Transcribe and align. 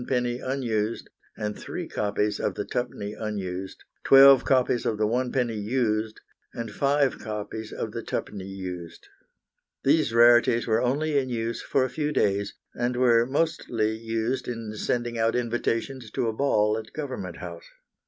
unused, 0.09 1.11
and 1.37 1.55
three 1.55 1.87
copies 1.87 2.39
of 2.39 2.55
the 2.55 2.65
2d. 2.65 3.13
unused, 3.21 3.83
twelve 4.03 4.43
copies 4.43 4.83
of 4.83 4.97
the 4.97 5.05
1d. 5.05 5.55
used, 5.61 6.21
and 6.55 6.71
five 6.71 7.19
copies 7.19 7.71
of 7.71 7.91
the 7.91 8.01
2d. 8.01 8.43
used. 8.43 9.07
These 9.83 10.11
rarities 10.11 10.65
were 10.65 10.81
only 10.81 11.19
in 11.19 11.29
use 11.29 11.61
for 11.61 11.85
a 11.85 11.89
few 11.91 12.11
days, 12.11 12.55
and 12.73 12.95
were 12.95 13.27
mostly 13.27 13.95
used 13.95 14.47
in 14.47 14.73
sending 14.75 15.19
out 15.19 15.35
invitations 15.35 16.09
to 16.13 16.27
a 16.27 16.33
ball 16.33 16.79
at 16.79 16.93
Government 16.93 17.37
House. 17.37 17.69